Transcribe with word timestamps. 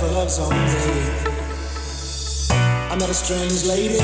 for 0.00 0.06
love 0.12 0.30
someday. 0.30 1.36
I 2.90 2.96
met 2.96 3.10
a 3.10 3.14
strange 3.14 3.66
lady, 3.66 4.00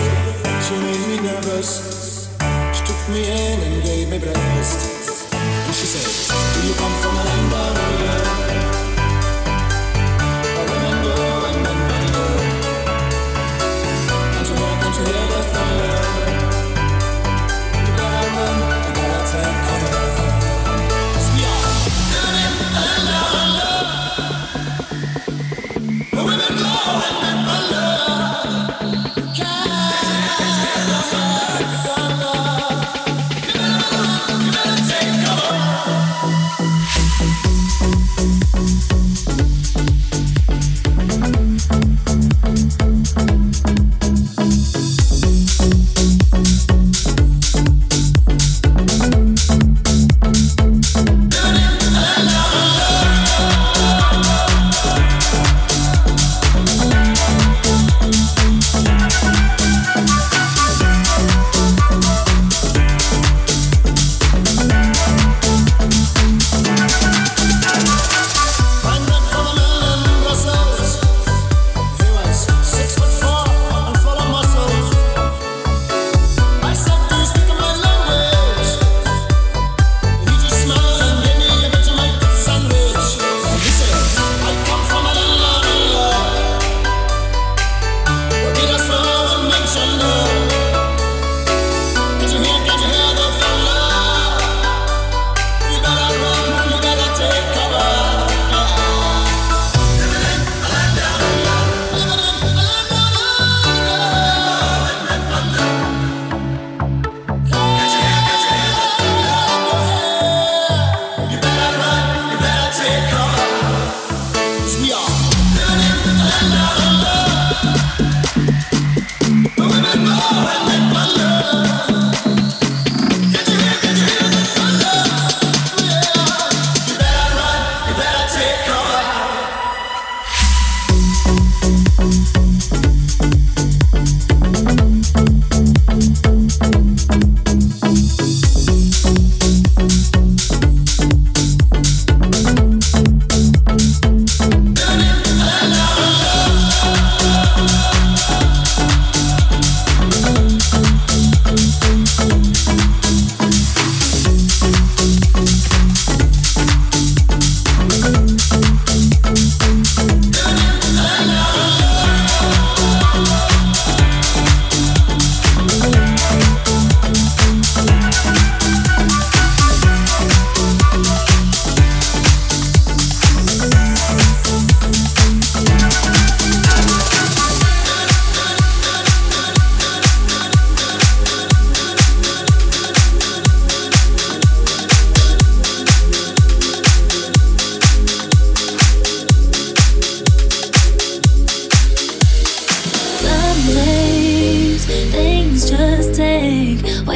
she 0.61 0.75
made 0.77 1.09
me 1.09 1.17
nervous. 1.27 2.29
She 2.75 2.85
took 2.85 3.03
me 3.09 3.25
in 3.25 3.61
and 3.61 3.83
gave 3.83 4.11
me 4.11 4.19
breakfast. 4.19 5.33
And 5.33 5.75
she 5.75 5.87
said, 5.87 6.05
Do 6.53 6.69
you 6.69 6.75
come 6.75 6.93
from 7.01 7.17
a 7.17 7.25
land 7.25 7.53
of 8.21 8.26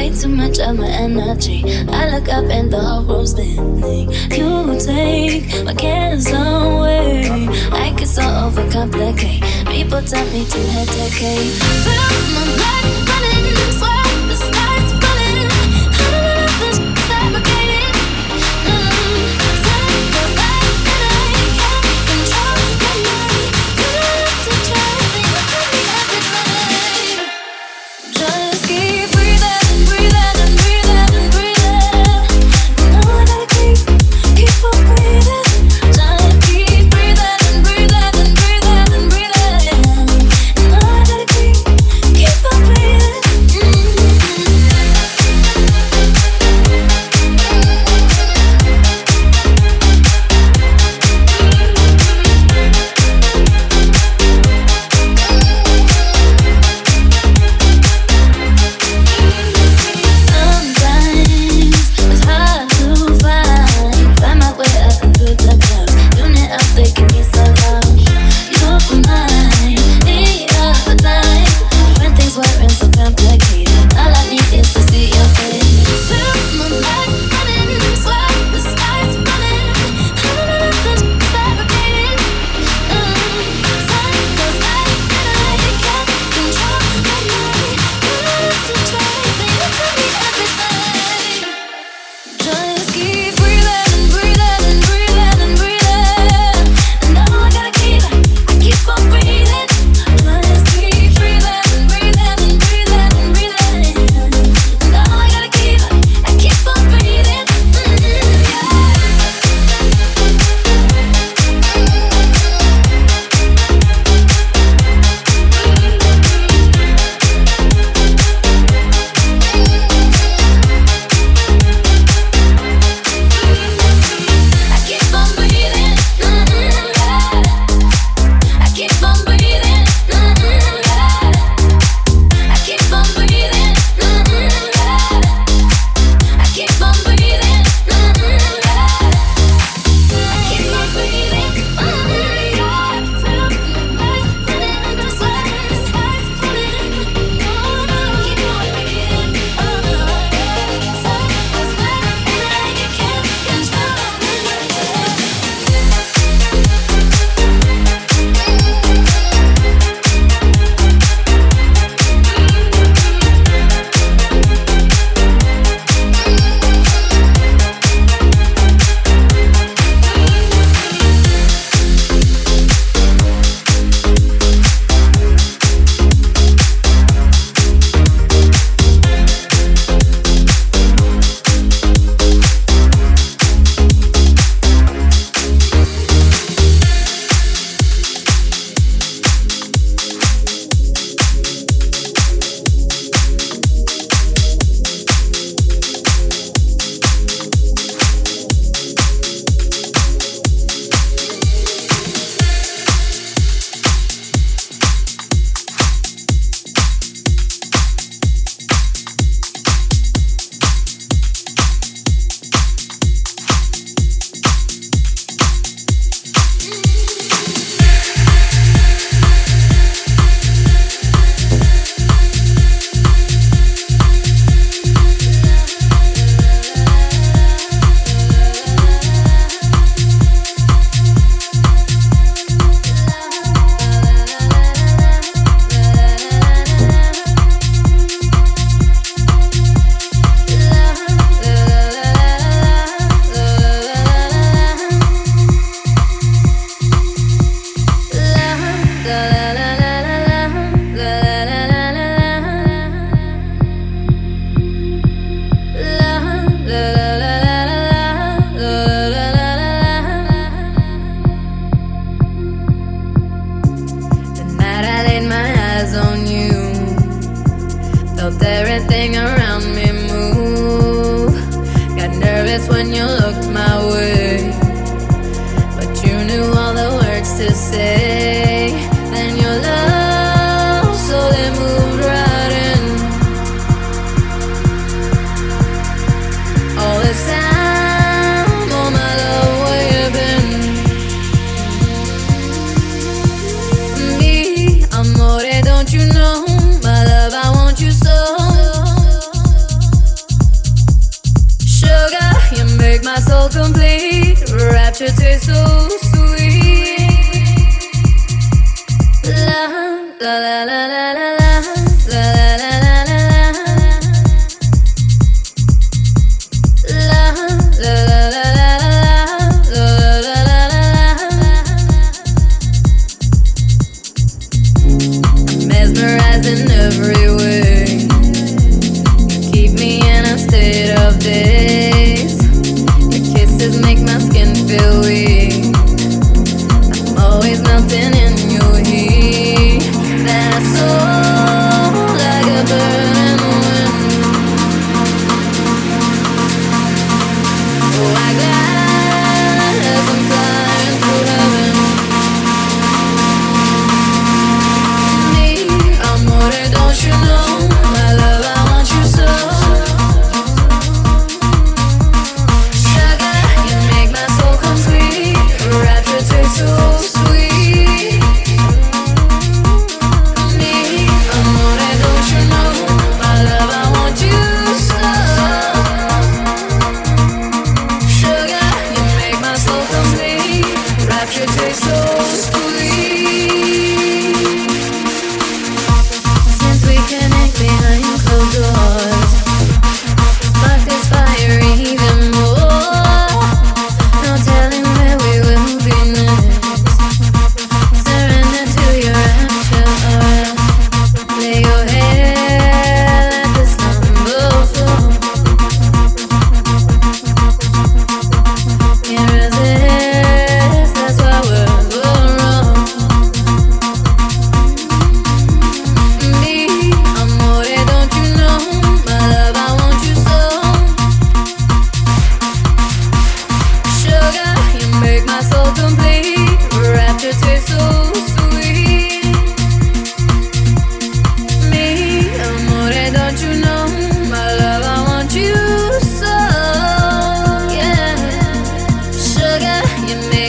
Way 0.01 0.09
too 0.09 0.29
much 0.29 0.57
of 0.57 0.79
my 0.79 0.87
energy. 0.87 1.63
I 1.89 2.09
look 2.09 2.27
up 2.27 2.45
and 2.45 2.73
the 2.73 2.79
whole 2.79 3.03
room's 3.03 3.35
bending. 3.35 4.09
You 4.31 4.79
take 4.79 5.63
my 5.63 5.75
cares 5.75 6.25
away. 6.25 7.47
I 7.71 7.93
get 7.95 8.07
so 8.07 8.23
overcomplicate. 8.23 9.41
People 9.67 10.01
tell 10.01 10.25
me 10.33 10.43
to 10.43 10.59
hesitate. 10.73 11.53
Feel 11.85 12.17
my 12.33 12.43
blood 12.57 13.09
running 13.09 13.53
this. 13.53 14.00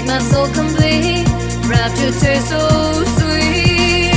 made 0.02 0.08
my 0.08 0.18
soul 0.18 0.46
complete. 0.48 1.26
Rapture 1.66 2.12
taste 2.12 2.48
so 2.48 3.04
sweet. 3.18 4.12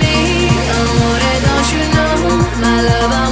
Me, 0.00 0.48
amore, 0.76 1.30
don't 1.46 1.68
you 1.74 1.84
know 1.94 2.14
my 2.60 2.82
love? 2.82 3.12
I'm 3.12 3.31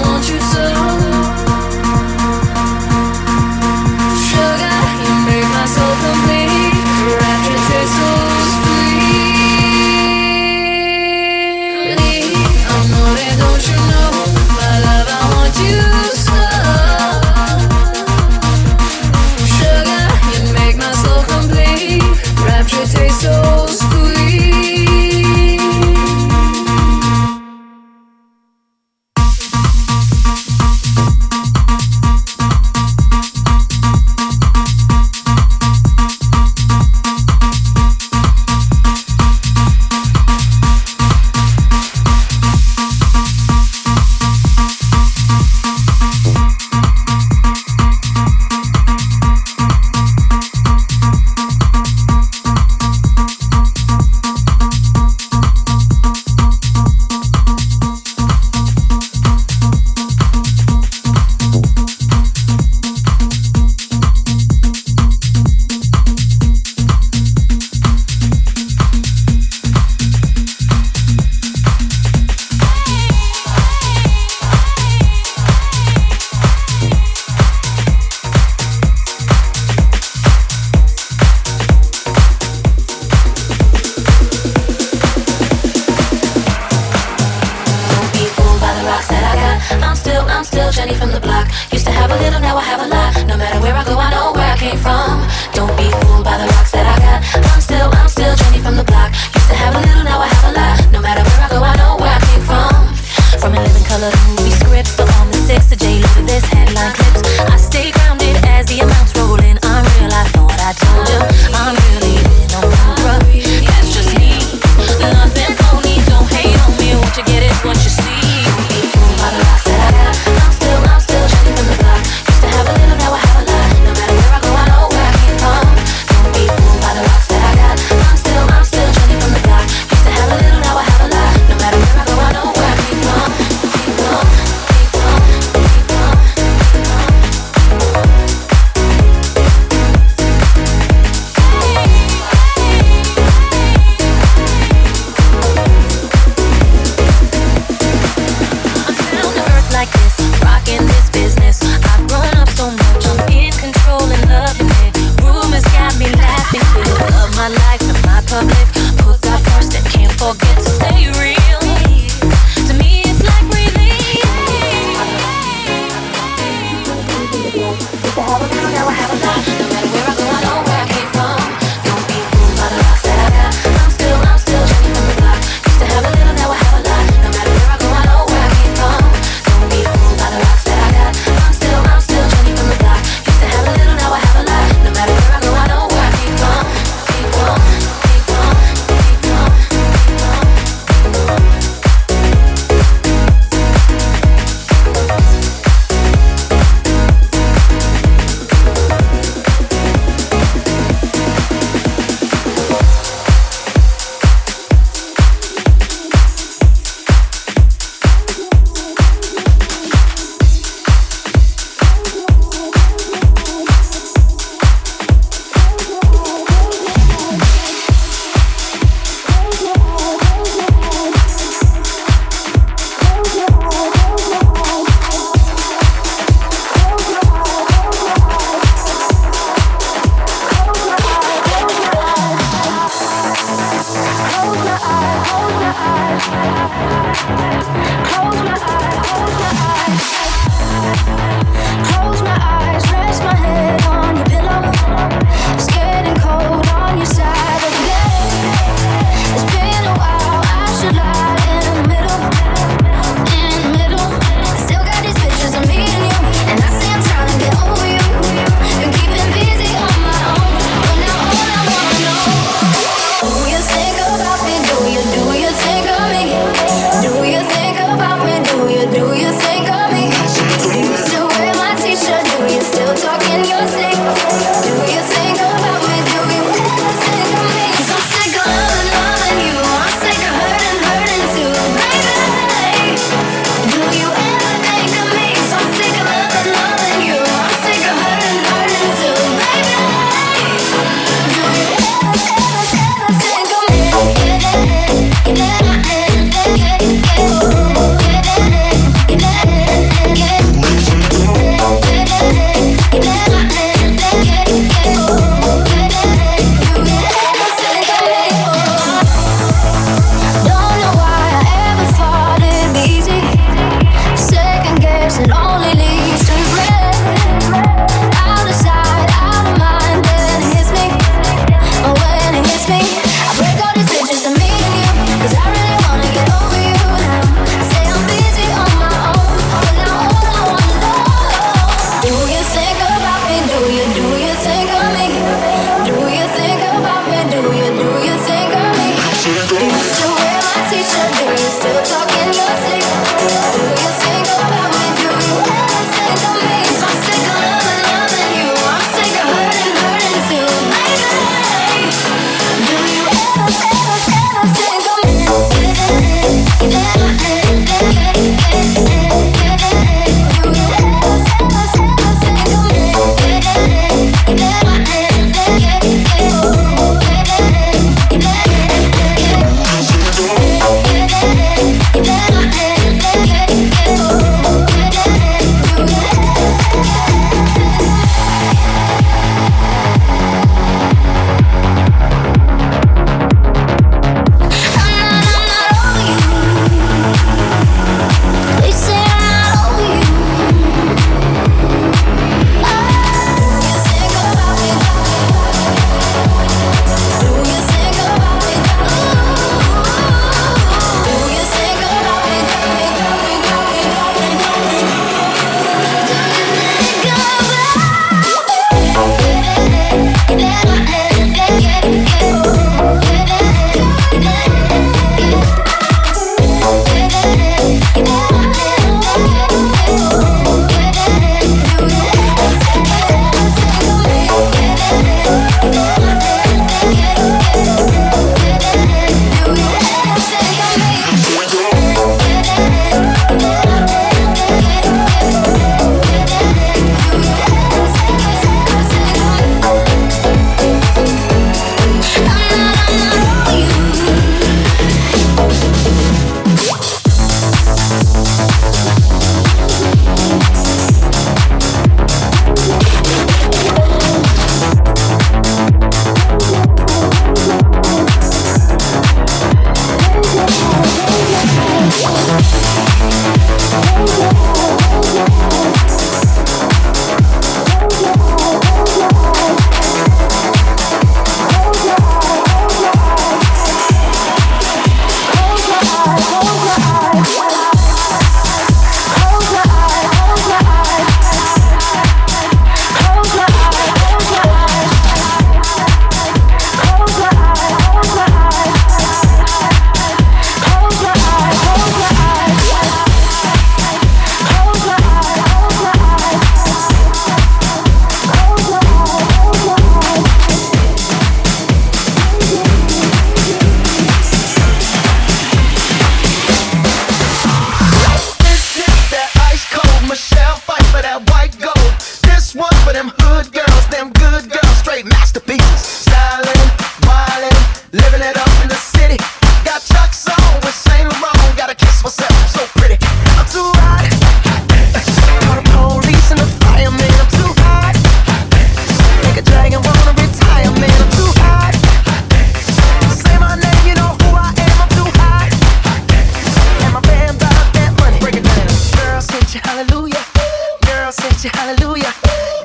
Girl, 541.11 541.29
sit 541.29 541.43
your 541.43 541.53
hallelujah. 541.57 542.15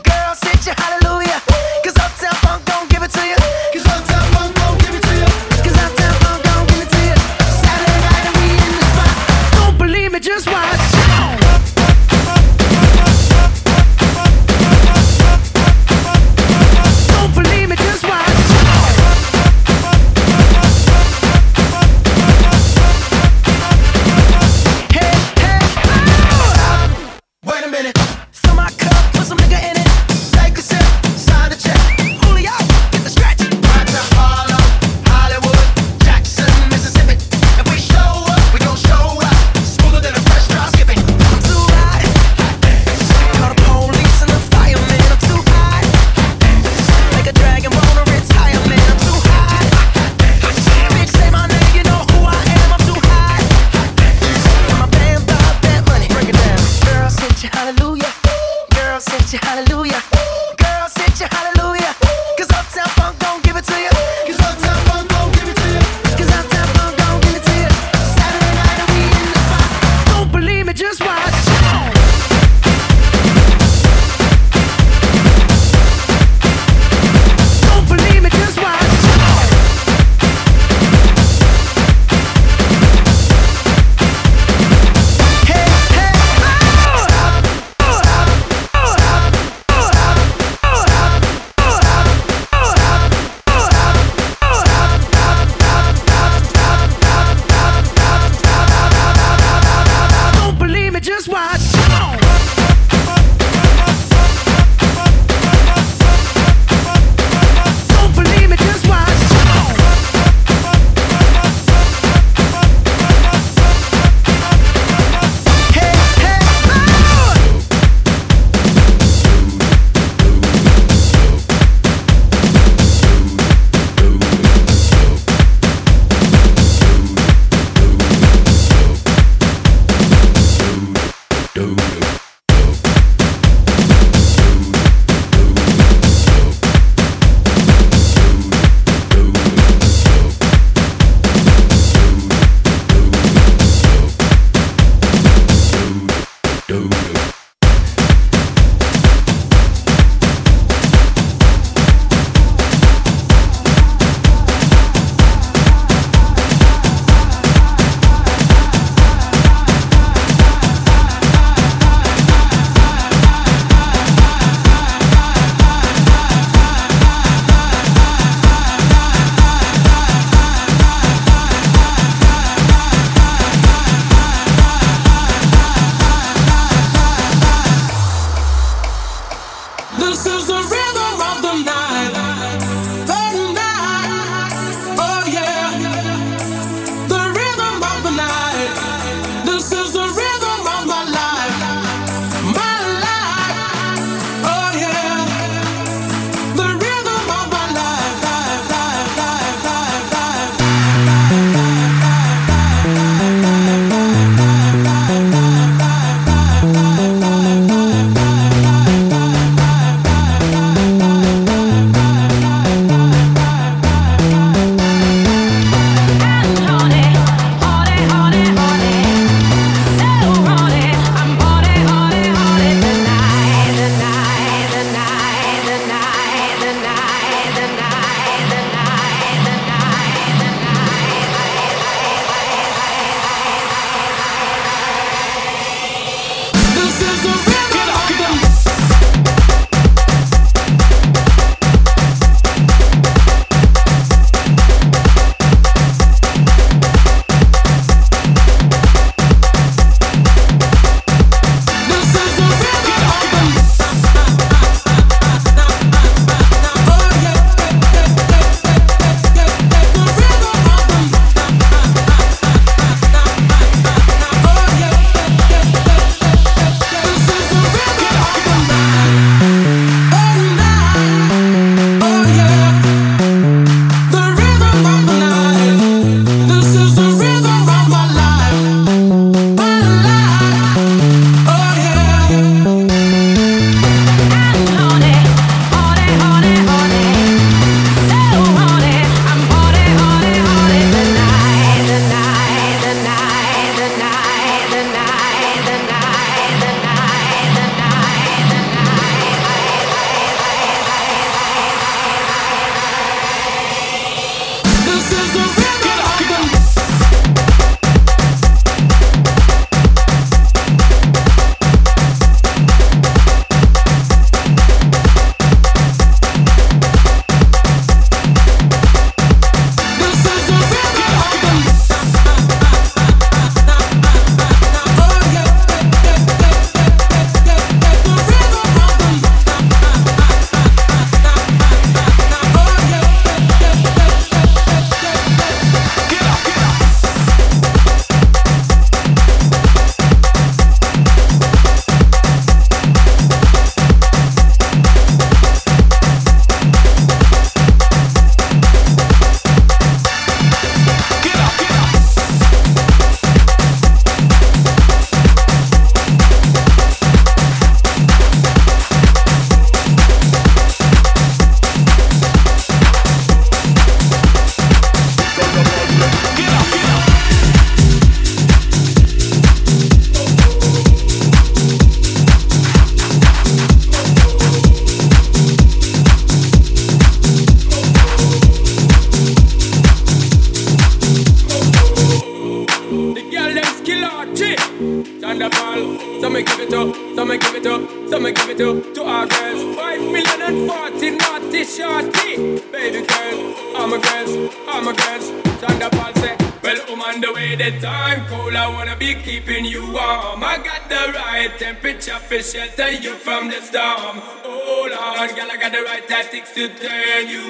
Girl, 0.04 0.36
sit 0.36 0.68
your 0.68 0.76
hallelujah. 0.78 0.95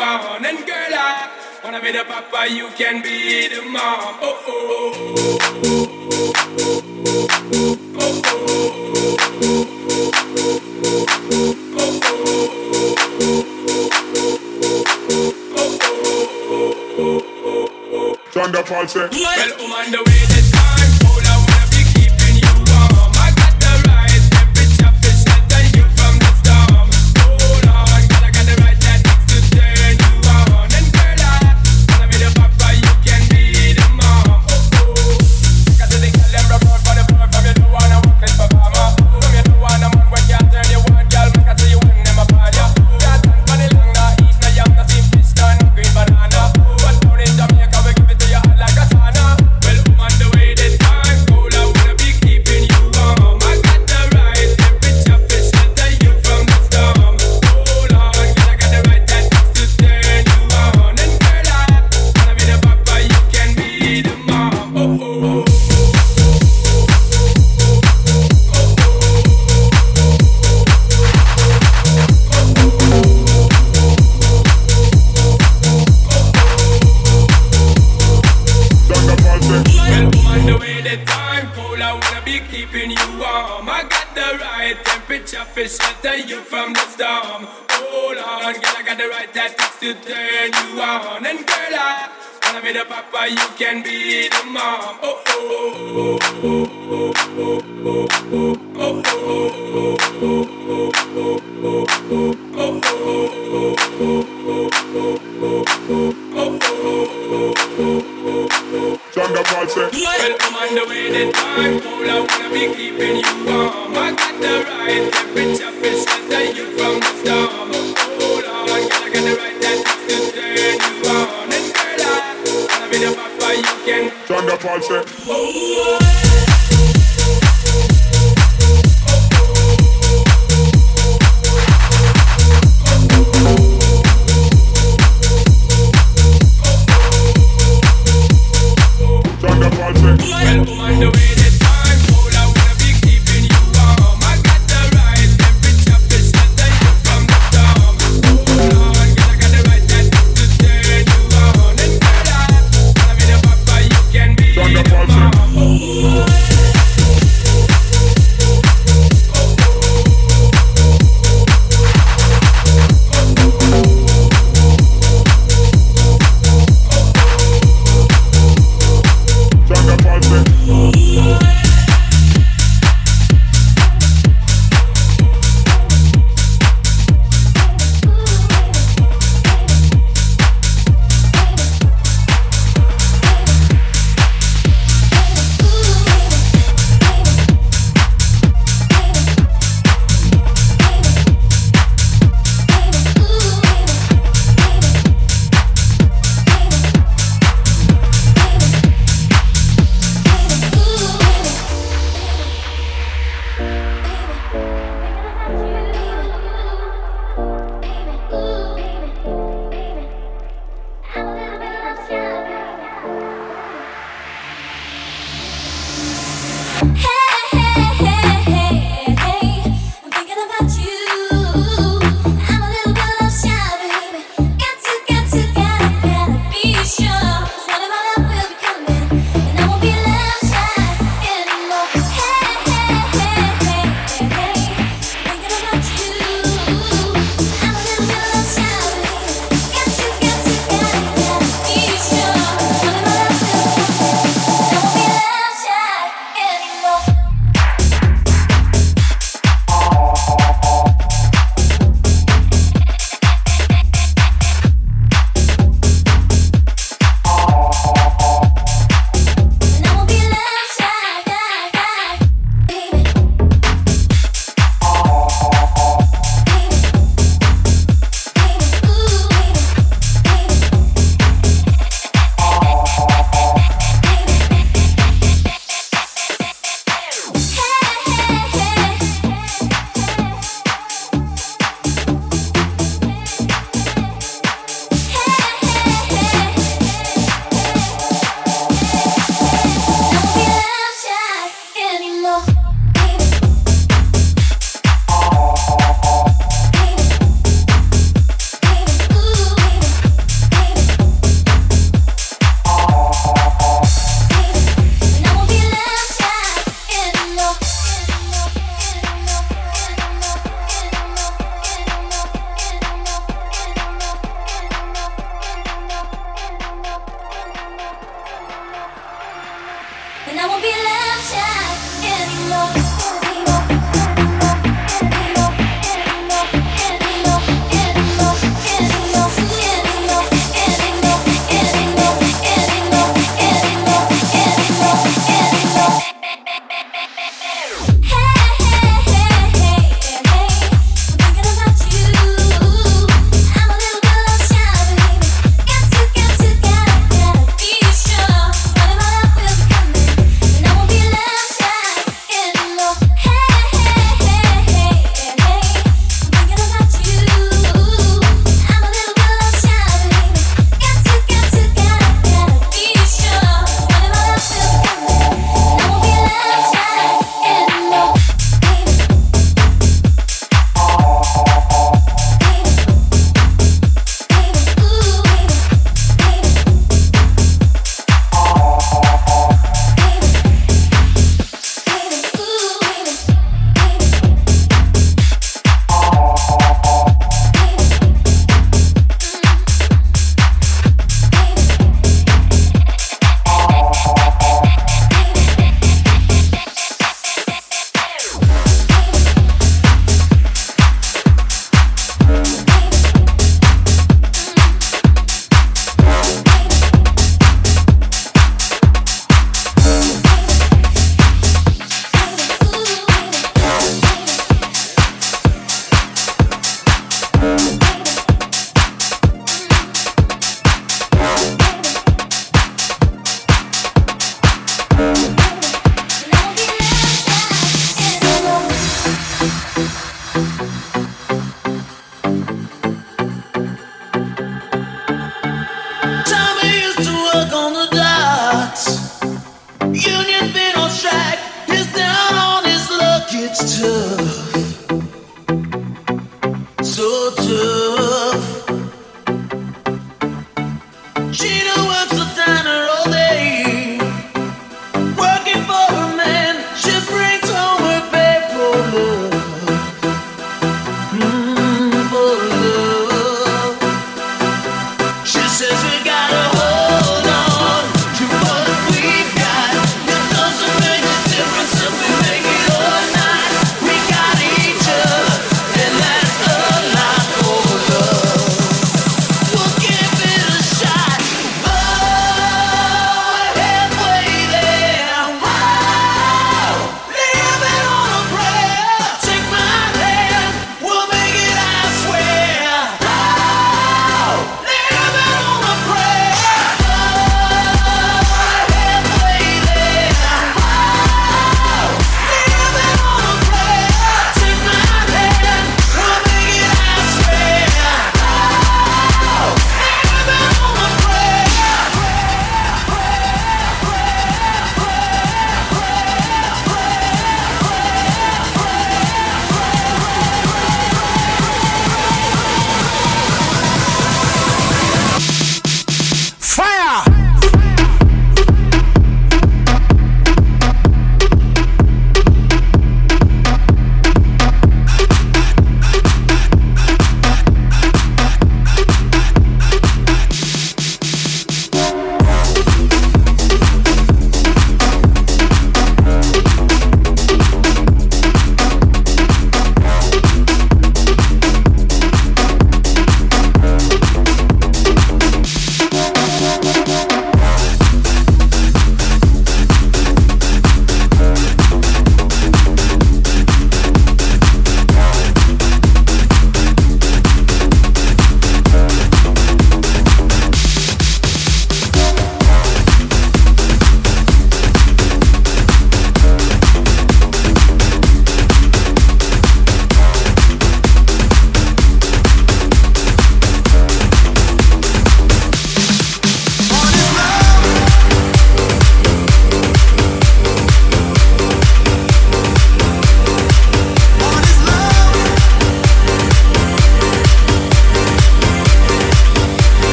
want. 0.00 0.46
And 0.46 0.58
girl, 0.66 0.94
I 0.94 1.30
wanna 1.64 1.80
be 1.80 1.92
the 1.92 2.04
papa, 2.04 2.48
you 2.50 2.68
can 2.76 3.02
be 3.02 3.48
the 3.48 3.62
mom. 3.62 4.18
Oh, 4.22 4.44
oh. 4.48 4.49